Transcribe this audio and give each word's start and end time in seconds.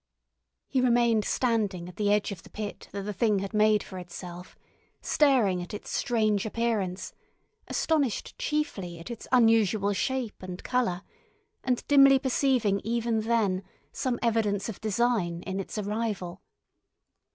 He 0.67 0.81
remained 0.81 1.25
standing 1.25 1.87
at 1.87 1.95
the 1.95 2.11
edge 2.11 2.31
of 2.31 2.41
the 2.41 2.49
pit 2.49 2.87
that 2.91 3.03
the 3.03 3.13
Thing 3.13 3.37
had 3.37 3.53
made 3.53 3.83
for 3.83 3.99
itself, 3.99 4.57
staring 4.99 5.61
at 5.61 5.75
its 5.75 5.91
strange 5.91 6.43
appearance, 6.43 7.13
astonished 7.67 8.35
chiefly 8.39 8.97
at 8.97 9.11
its 9.11 9.27
unusual 9.31 9.93
shape 9.93 10.41
and 10.41 10.63
colour, 10.63 11.03
and 11.63 11.85
dimly 11.87 12.17
perceiving 12.17 12.81
even 12.83 13.19
then 13.21 13.61
some 13.91 14.17
evidence 14.23 14.67
of 14.69 14.81
design 14.81 15.43
in 15.43 15.59
its 15.59 15.77
arrival. 15.77 16.41